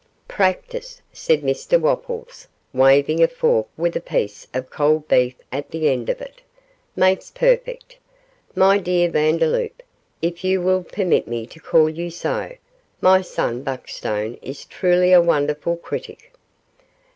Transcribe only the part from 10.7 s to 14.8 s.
permit me to call you so, my son Buckstone is